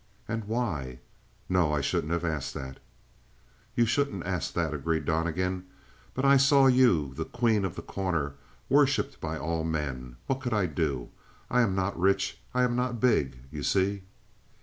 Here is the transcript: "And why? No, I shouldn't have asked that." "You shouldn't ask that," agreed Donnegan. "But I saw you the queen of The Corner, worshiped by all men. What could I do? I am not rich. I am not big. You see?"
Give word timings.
"And 0.27 0.45
why? 0.45 0.97
No, 1.47 1.71
I 1.73 1.79
shouldn't 1.81 2.11
have 2.11 2.25
asked 2.25 2.55
that." 2.55 2.79
"You 3.75 3.85
shouldn't 3.85 4.25
ask 4.25 4.51
that," 4.55 4.73
agreed 4.73 5.05
Donnegan. 5.05 5.67
"But 6.15 6.25
I 6.25 6.37
saw 6.37 6.65
you 6.65 7.13
the 7.13 7.23
queen 7.23 7.63
of 7.63 7.75
The 7.75 7.83
Corner, 7.83 8.33
worshiped 8.67 9.21
by 9.21 9.37
all 9.37 9.63
men. 9.63 10.15
What 10.25 10.41
could 10.41 10.55
I 10.55 10.65
do? 10.65 11.09
I 11.51 11.61
am 11.61 11.75
not 11.75 11.99
rich. 11.99 12.41
I 12.51 12.63
am 12.63 12.75
not 12.75 12.99
big. 12.99 13.41
You 13.51 13.61
see?" 13.61 14.01